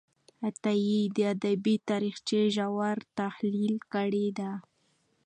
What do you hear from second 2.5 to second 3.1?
ژور